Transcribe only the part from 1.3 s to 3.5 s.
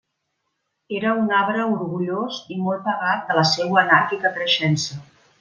arbre orgullós i molt pagat de la